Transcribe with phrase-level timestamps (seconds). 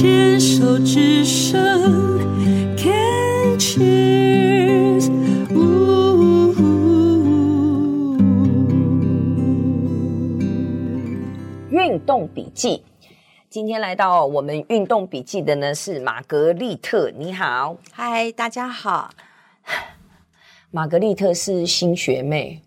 [0.00, 1.60] 牵手之声
[2.76, 5.10] ，Can cheers，
[11.70, 12.84] 运动笔记。
[13.50, 19.10] 今天来到我们运动笔记的呢是玛格丽特，你好，嗨，大家好。
[20.70, 22.62] 玛格丽特是新学妹。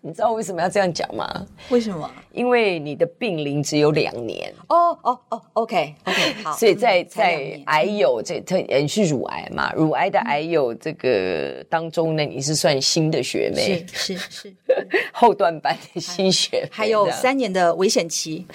[0.06, 1.46] 你知道为什么要这样讲吗？
[1.70, 2.10] 为什么？
[2.30, 4.52] 因为你的病龄只有两年。
[4.68, 6.52] 哦哦哦，OK OK，好。
[6.52, 14.54] 所以在在癌友这特也是乳癌嘛，乳癌的癌友这个当中呢，你是算新的学妹，是是是
[15.10, 18.46] 后段班的新学妹，还有三年的危险期。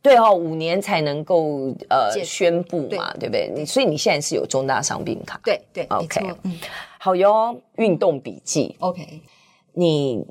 [0.00, 3.50] 对哦，五年才能够呃宣布嘛，对不对？
[3.52, 6.56] 你所以你现在是有重大伤病卡，对对，OK，嗯，
[7.00, 9.20] 好哟，运动笔记，OK。
[9.78, 10.24] 你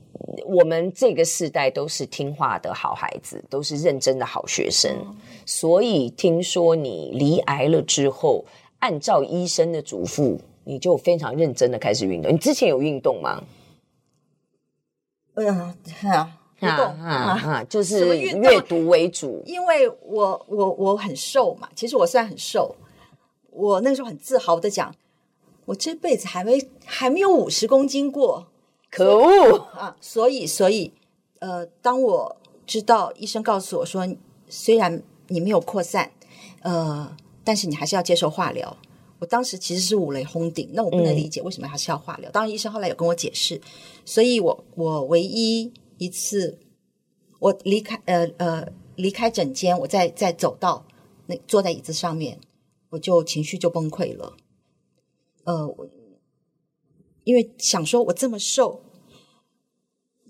[0.44, 8.44] 我们这个世代都是听话的好孩子，都是认真的好学生，嗯、所以听说你罹癌了之后，
[8.80, 12.33] 按照医生的嘱咐，你就非常认真的开始运动。
[12.33, 13.44] 你之前有运动吗？
[15.36, 15.48] 嗯，
[16.09, 16.27] 啊，
[16.61, 19.44] 运动啊啊， 就是阅读为主。
[19.45, 22.75] 因为我我我很瘦嘛，其实我虽然很瘦，
[23.52, 24.95] 我那时候很自豪的讲，
[25.66, 28.48] 我这辈子还没还没有五十公斤过。
[28.96, 29.98] 可恶啊！
[30.00, 30.94] 所以，所以，
[31.40, 34.08] 呃，当我知道医生告诉我说，
[34.48, 36.14] 虽然你没有扩散，
[36.62, 38.78] 呃，但是你还是要接受化疗。
[39.20, 42.30] 我当时其实是五雷轰顶，那我不能理解为什么还是要化疗。
[42.30, 43.60] 嗯、当然，医生后来有跟我解释，
[44.06, 46.58] 所以我我唯一一次
[47.40, 50.86] 我离开呃呃离开诊间，我再再走到
[51.26, 52.40] 那坐在椅子上面，
[52.92, 54.38] 我就情绪就崩溃了。
[55.44, 55.76] 呃，
[57.26, 58.84] 因为想说我这么瘦。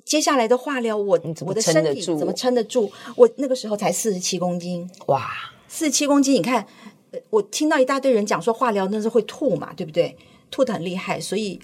[0.06, 2.90] 接下来的化疗，我我的身体怎么撑得住？
[3.18, 5.32] 我那个时候才四十七公斤，哇，
[5.68, 6.36] 四十七公斤！
[6.36, 6.66] 你看，
[7.32, 10.16] 我听到一大堆人讲说化疗那是会吐嘛，对不对？
[10.52, 11.60] 吐的很厉害，所以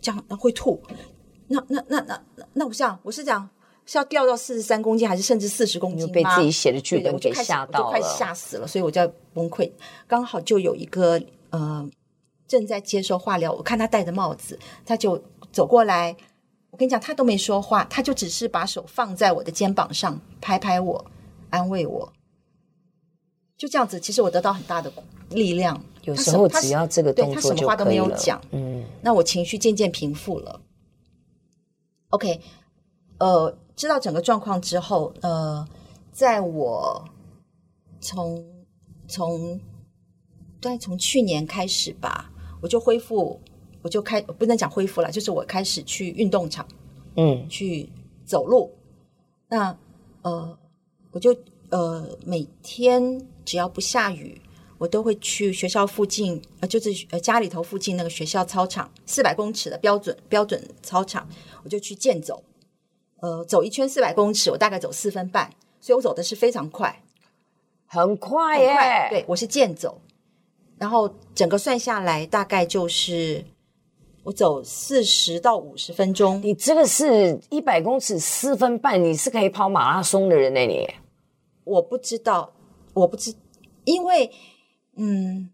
[0.00, 0.82] 这样会吐。
[1.48, 3.46] 那那那那那那我想，我是讲
[3.84, 6.12] 是要掉到四十三公斤，还是甚至四十公斤吗？
[6.14, 9.70] 被自己写的剧本给吓到了，我就快吓死了，所以我就要崩溃。
[10.06, 11.20] 刚好就有一个
[11.50, 11.86] 呃
[12.48, 15.22] 正在接受化疗，我看他戴着帽子，他就
[15.52, 16.16] 走过来。
[16.74, 21.06] 我跟你讲，他都没说话，他就只是把手放在我的肩膀上，拍拍我，
[21.50, 22.12] 安慰我，
[23.56, 24.00] 就这样子。
[24.00, 24.92] 其实我得到很大的
[25.30, 25.80] 力量。
[26.02, 27.34] 有时候只要这个动作。
[27.34, 28.42] 对，他什么话都没有讲。
[28.50, 30.60] 嗯，那我情绪渐渐平复了。
[32.08, 32.40] OK，
[33.18, 35.64] 呃，知道整个状况之后，呃，
[36.10, 37.08] 在我
[38.00, 38.44] 从
[39.06, 39.60] 从
[40.60, 43.40] 对从去年开始吧，我就恢复。
[43.84, 46.66] 我就开不能讲恢复了，就是我开始去运动场，
[47.16, 47.86] 嗯，去
[48.24, 48.72] 走路。
[49.46, 49.76] 那
[50.22, 50.58] 呃，
[51.10, 51.36] 我就
[51.68, 54.40] 呃每天只要不下雨，
[54.78, 61.28] 我都会去学校附近，呃，就是呃家里头附近那个学校操场，四百公尺的标准标准操场，
[61.62, 62.42] 我就去健走。
[63.20, 67.02] 呃，走一圈四百公尺，我大概走四分半，所以我走的是非常快，
[67.84, 68.72] 很快耶。
[68.72, 70.00] 快对，我是健走，
[70.78, 73.44] 然后整个算下来大概就是。
[74.24, 80.60] 我走四十到五十分钟，你这个是一百公尺四分半，你是可以跑马拉松的人呢？
[80.66, 80.88] 你
[81.64, 82.50] 我不知道，
[82.94, 83.34] 我不知，
[83.84, 84.30] 因为
[84.96, 85.50] 嗯，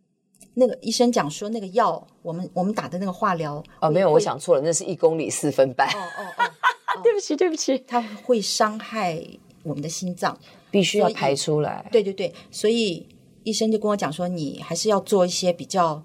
[0.55, 5.89] 那个医生讲说那个药，我们我们打的那个化疗哦，没有，我想错了，那是一公里四分半。
[5.89, 6.45] 哦哦
[6.95, 9.21] 哦，对不起，对不起，它会伤害
[9.65, 10.39] 我们的心脏，
[10.71, 11.89] 必须要排出来。
[11.91, 13.09] 对对对，所以
[13.43, 16.01] 医生就跟我讲说，你还是要做一些比较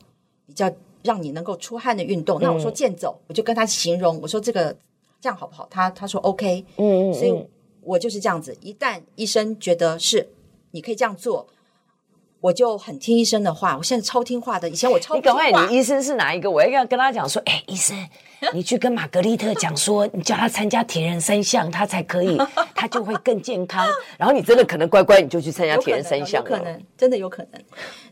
[0.48, 0.72] 比较。
[1.06, 4.76] 让你能够出汗的运动，那我说健走，嗯、我就跟他形容，我说这个
[5.22, 5.68] 这样好不好？
[5.70, 7.34] 他他说 OK，嗯，所以
[7.82, 8.58] 我就是这样子。
[8.62, 10.28] 一旦医生觉得是
[10.72, 11.48] 你可以这样做，
[12.42, 13.78] 我就很听医生的话。
[13.78, 15.46] 我现在超听话的，以前我超听话。
[15.46, 16.50] 你赶快，你医生是哪一个？
[16.50, 17.96] 我要跟他讲说，哎，医生，
[18.54, 22.38] 你去跟玛格丽特讲说，你叫他参加铁人三项，他才可以，
[22.76, 23.88] 他就会更健康。
[24.18, 27.62] 然后你真的可能乖乖，你就去参加铁人三项，有可能，真的有可能。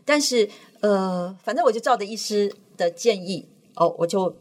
[0.04, 0.48] 但是
[0.80, 2.52] 呃，反正我就照着医师。
[2.76, 4.36] 的建议哦，我就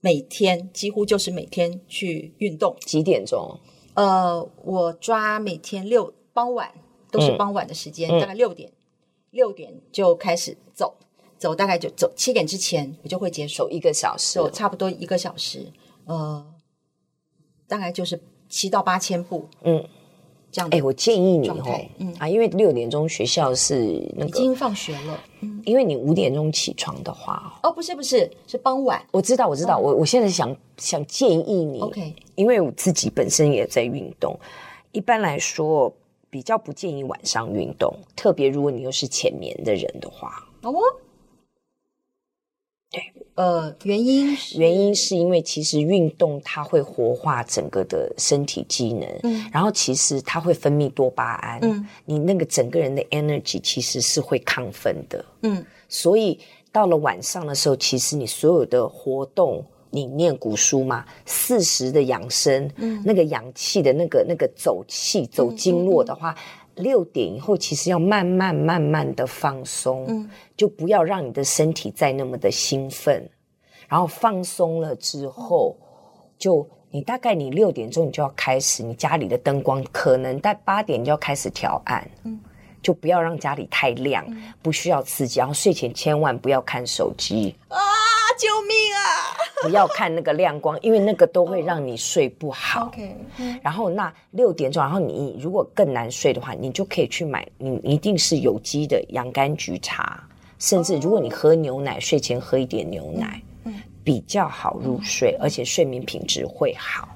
[0.00, 2.76] 每天几乎就是每天去运动。
[2.80, 3.58] 几点钟？
[3.94, 6.72] 呃，我抓每天六傍晚
[7.10, 8.72] 都是傍晚的时间，嗯、大概六点
[9.30, 10.96] 六、嗯、点就开始走，
[11.38, 15.72] 走大概就走七点之前我就会结束一个小时，走差不多一个小时，
[16.06, 16.44] 呃，
[17.66, 19.88] 大概就是七到八千步，嗯。
[20.70, 22.14] 哎，我建议你哦，嗯。
[22.18, 29.04] 啊，因为六点钟学校是那个已经放学了，嗯，因为你五点钟起床的话，哦，不是不是，是傍晚。
[29.10, 34.38] 我知道，我知道，我我现在想想建议你，OK，因为我自己本身也在运动，
[34.92, 35.92] 一般来说，
[36.30, 40.48] 比较不建议晚上运动，特别如果你又是浅眠的人的话。
[40.62, 40.72] 哦，
[42.90, 43.02] 对，
[43.34, 56.38] 呃，原因原因是因为其实运动它会活化整个的身体机能，嗯，然后其实它会分泌多巴胺，嗯，你那个整个人的 energy 其实是会亢奋的，嗯，所以
[56.70, 59.64] 到了晚上的时候，其实你所有的活动。
[59.90, 61.04] 你念古书嘛？
[61.24, 66.38] 四时的养生，嗯，那个养气的那个那个走气走经络的话，嗯嗯、
[66.76, 73.28] 六点以后其实要慢慢慢慢的放松，嗯，就不要让你的身体再那么的兴奋，
[73.88, 75.76] 然后放松了之后，
[76.38, 82.40] 就你大概你六点钟你就要开始，你家里的灯光可能在八点就要开始调暗，嗯，
[82.82, 87.78] 就不要让家里太亮，嗯、不需要刺激，然后睡前千万不要看手机啊，
[88.38, 89.36] 救命啊！
[89.62, 92.86] 不要看那个亮光，因为那个都会让你睡不好。
[92.86, 93.16] OK，
[93.62, 100.22] 然后那六点钟，然后你如果更难睡的话，你就可以去买，你一定是有机的洋甘菊茶，
[100.58, 103.40] 甚至如果你喝牛奶，睡前喝一点牛奶，
[104.02, 107.08] 比较好入睡，而且睡眠品质会好。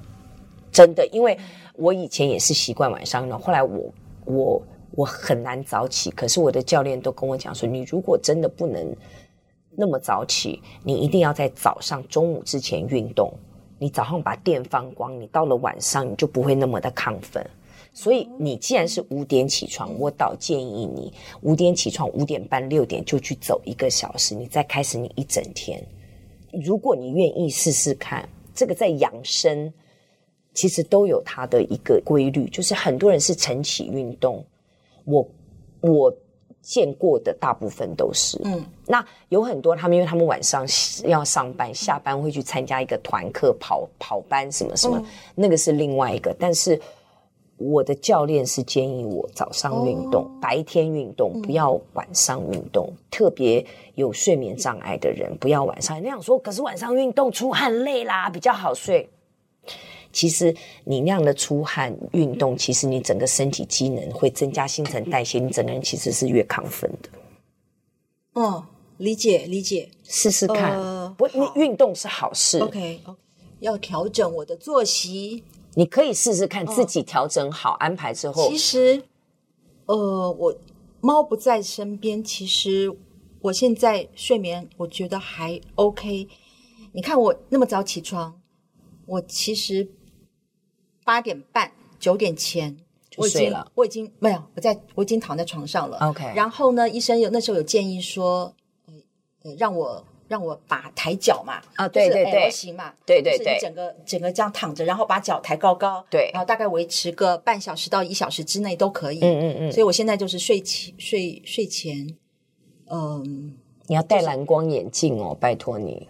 [0.72, 1.36] 真的，因为
[1.74, 3.92] 我以前也是习惯晚上呢，后来我
[4.24, 4.62] 我
[4.92, 8.96] 我很难早起，可是我的教练都跟我讲说，你如果真的不能。
[9.80, 13.32] 那么早起，你一定要在早上、中午之前运动。
[13.78, 17.48] 你早上把电放光，你到了晚上你就不会那么的亢奋。
[17.92, 25.80] 所以你既然是五点起床，我倒建议你五点起床，五点半、六点就去走一个小时，你再开始你一整天。
[26.52, 29.72] 如果你愿意试试看，这个在养生
[30.54, 34.44] 其实都有它的一个规律，就是很多人是晨起运动，
[35.04, 35.24] 我
[35.82, 36.12] 我。
[36.68, 40.66] 见过的大部分都是，嗯，那有很多他们，因为他们晚上
[41.04, 46.36] 要上班，下班会去参加一个团课、跑跑班什么什么，嗯、那个是另外一个。
[46.38, 46.78] 但是
[47.56, 52.86] 我的教练是建议我早上运动，哦、白天运动，不要晚上运动。
[52.90, 56.38] 嗯、特别有睡眠障碍的人，不要晚上那样说。
[56.38, 59.08] 可是晚上运动出汗累啦，比较好睡。
[60.10, 67.10] 其实你那样的出汗运动，其实你整个身体机能会增加新陈代谢，你整个人其实是越亢奋的。
[68.32, 68.64] 哦，
[68.96, 70.80] 理解理解，试试看。
[70.80, 72.58] 呃、不，你运动是好事。
[72.58, 73.00] OK
[73.60, 75.44] 要调整我的作息。
[75.74, 78.48] 你可以试试看，自己调整好、哦、安排之后。
[78.48, 79.02] 其实，
[79.86, 80.56] 呃，我
[81.00, 82.90] 猫不在身边，其实
[83.42, 86.26] 我现在睡眠我觉得还 OK。
[86.92, 88.40] 你看我那么早起床，
[89.04, 89.86] 我其实。
[91.08, 92.76] 八点半九点前
[93.08, 95.96] 就睡了，我已经没有，我在我已经躺在床上了。
[96.00, 98.54] OK，然后呢，医生有那时候有建议说，
[99.42, 109.20] 呃，让我让我把抬脚嘛，啊，对对对，行嘛，对对对，整个整个这样躺着，然后把脚抬高高，对，然后大概维持个半小时到一小时之内都可以。
[109.20, 109.72] 嗯嗯嗯。
[109.72, 112.14] 所以我现在就是睡前睡睡前，
[112.90, 113.56] 嗯，
[113.86, 116.06] 你要戴蓝光眼镜哦，拜托你。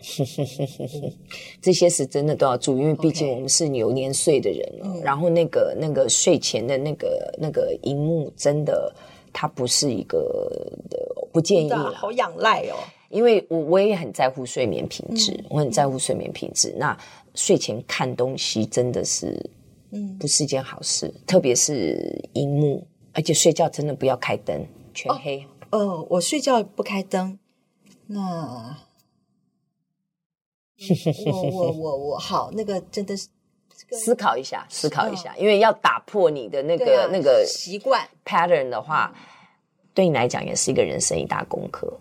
[1.60, 8.92] 这些是真的都要注意，因为毕竟我们是有年岁的人.然后那个那个睡前的那个那个荧幕，真的
[9.32, 10.18] 它不是一个
[10.88, 10.98] 的，
[11.32, 11.92] 不建议了。
[11.94, 12.76] 好仰赖哦，
[13.10, 16.74] 因为我我也很在乎睡眠品质，嗯、我很在乎睡眠品质。
[16.78, 16.96] 那
[17.34, 19.38] 睡前看东西真的是，
[19.90, 25.44] 嗯，不是一件好事，嗯、特别是荧幕，而且睡觉真的不要开灯，全黑。
[25.70, 27.38] 哦，呃、我睡觉不开灯，
[28.06, 28.76] 那。
[31.26, 33.28] 我我我我好，那个真的是
[33.90, 39.14] 思考一下，思考一下，因为要打破你的那个那个习惯 pattern 的话，
[39.92, 42.00] 对你来讲也是一个人生一大功课。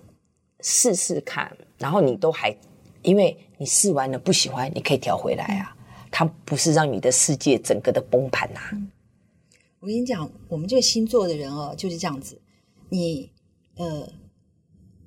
[0.62, 2.56] 试试看，然后你都还，
[3.02, 5.76] 因为你试完了不喜欢，你可以调回来啊。
[6.12, 8.60] 它不是让你的世界整个的崩盘呐。
[9.80, 12.42] 我跟你讲，我们这个星座的人哦，就是这样子，
[12.90, 13.32] 你
[13.78, 14.08] 呃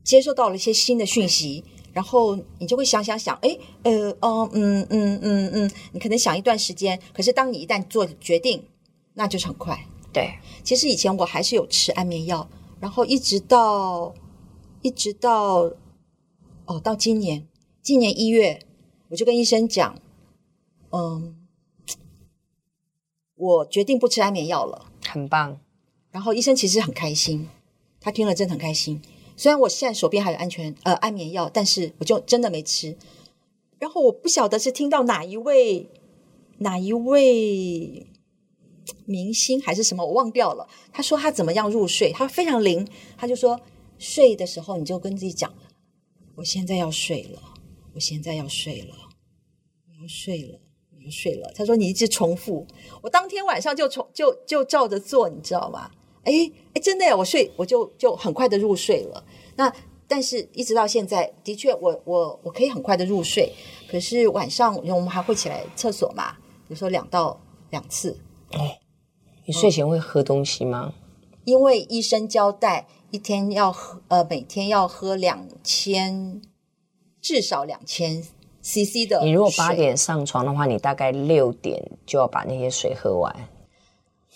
[0.03, 1.65] 接受到了一些新的讯息。
[1.93, 8.65] 然后你就会想想想，哎，呃，哦，嗯嗯嗯嗯，你可能想一段时间，可是当你一旦做决定，
[9.15, 9.87] 那就是很快。
[10.13, 12.49] 对，其实以前我还是有吃安眠药，
[12.81, 14.15] 然后一直到
[14.81, 15.71] 一直到
[16.67, 17.47] 哦，到今年
[17.83, 18.61] 今年一月，
[19.09, 19.99] 我就跟医生讲，
[20.91, 21.37] 嗯，
[23.35, 25.59] 我决定不吃安眠药了，很棒。
[26.11, 27.49] 然后医生其实很开心，
[28.01, 29.01] 他听了真的很开心。
[29.37, 32.97] 虽然我现在手边还有安全呃安眠药，但是我就真的没吃。
[33.79, 35.89] 然后我不晓得是听到哪一位
[36.59, 38.07] 哪一位
[39.05, 40.69] 明星还是什么，我忘掉了。
[40.93, 42.87] 他说他怎么样入睡，他非常灵。
[43.17, 43.61] 他就说
[43.99, 45.53] 睡的时候你就跟自己讲，
[46.37, 47.43] 我现在要睡了，
[47.95, 48.95] 我现在要睡了，
[49.89, 50.61] 我要睡了，
[50.93, 51.53] 我要睡了。
[51.55, 52.67] 他说你一直重复，
[53.03, 55.91] 我当天晚上就重就就照着做，你知道吗？
[56.25, 56.33] 哎
[56.75, 59.25] 哎，真的呀，我睡我就就很快的入睡了。
[59.57, 59.73] 那
[60.07, 63.53] 但是一直到现在，的确我我我可以很快的入睡，
[63.91, 66.33] 可是晚上我们还会起来厕所嘛，
[66.67, 68.19] 比如说两到两次。
[68.53, 68.61] 哦，
[69.47, 70.93] 你睡前会喝东西吗？
[71.45, 76.41] 因为医生交代一天要喝呃每天要喝两千
[77.21, 78.23] 至少两千
[78.63, 79.25] CC 的。
[79.25, 83.35] 你如果八点上床的话，你大概六点就要把那些水喝完。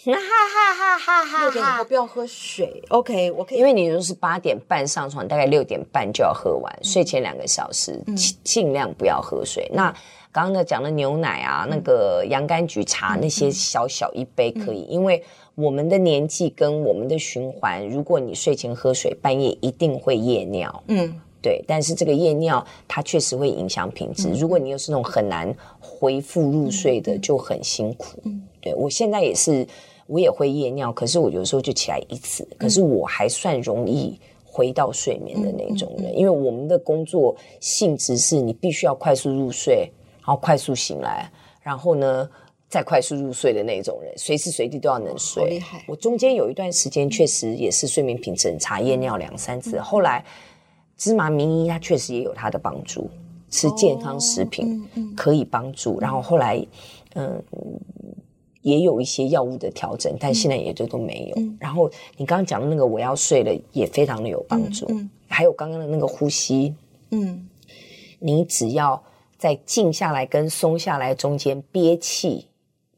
[0.05, 1.43] 哈哈哈哈哈！
[1.43, 3.31] 六点以后不要喝水，OK？
[3.33, 6.73] 我可以，因为你如果是八点半上床，大概六点半就要喝完。
[6.81, 9.67] 嗯、睡前两个小时，尽、嗯、尽量不要喝水。
[9.73, 9.91] 嗯、那
[10.31, 15.25] 刚刚的讲的牛奶啊，嗯、那个洋甘菊茶，嗯、那些小小一杯可以，嗯、因为
[15.55, 20.83] 我们的年纪跟我们的循环，如果你睡前喝水，半夜一定会夜尿。
[20.89, 21.21] 嗯。
[21.47, 24.27] 对，但是这个夜尿它确实会影响品质。
[24.31, 28.19] 嗯、如果你又是那种很难恢复入睡的，嗯、就很辛苦。
[28.25, 29.65] 嗯、对，我现在也是，
[30.09, 39.89] 我也会夜尿，可是我有时候就起来一次，嗯、可是我还算容易回到睡眠的那种人，因为我们的工作性质是你必须要快速入睡，
[40.19, 41.31] 然后快速醒来，
[41.63, 42.29] 然后呢
[42.69, 45.49] 再快速入睡的那种人，随时随地都要能睡。
[45.49, 45.85] 厉害！
[45.87, 50.25] 我中间有一段时间确实也是睡眠品质很差，夜尿两三次，嗯、后来。
[50.97, 53.11] 芝麻名医它确实也有它的帮助，
[53.51, 54.83] 吃健康食品
[55.15, 55.93] 可以帮助。
[55.93, 56.67] 哦嗯嗯、然后后来，
[57.15, 57.43] 嗯，
[58.63, 61.37] 也有一些药物的调整，但现在也就都没有。
[61.37, 64.91] 嗯、然后你刚刚讲的那个我要睡了，也非常的有帮助。
[65.29, 66.75] 还有刚刚的那个呼吸，
[67.11, 67.47] 嗯，
[68.19, 69.03] 你只要
[69.37, 72.47] 在静下来跟松下来中间憋气，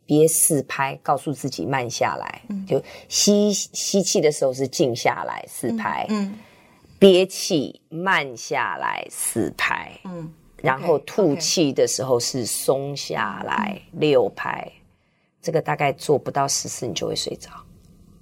[0.07, 2.43] 憋四拍，告诉自己慢下来。
[2.49, 6.07] 嗯、就吸吸气的时候是静下来四拍。
[6.11, 6.27] 嗯。
[6.27, 6.39] 嗯
[6.99, 14.71] 憋气，慢下来四拍，嗯，然后吐气的时候是松下来六拍，
[15.41, 17.51] 这个大概做不到十次你就会睡着。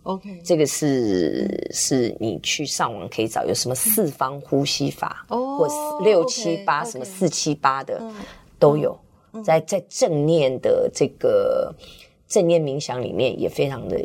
[0.02, 8.00] OK，这个是是你去上网可以找有什么四方呼吸法，哦，或六七八什么四七八的
[8.58, 8.96] 都有，
[9.42, 11.74] 在在正念的这个
[12.28, 13.98] 正念冥想里面也非常的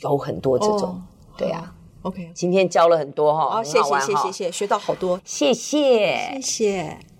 [0.00, 1.02] 有很多这种，
[1.36, 1.73] 对啊。
[2.04, 6.34] OK，今天教了很多哈，好，谢谢谢谢谢，学到好多，谢谢。
[6.34, 7.13] 谢谢。